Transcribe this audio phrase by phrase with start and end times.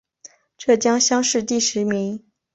[0.57, 2.23] 浙江乡试第十名。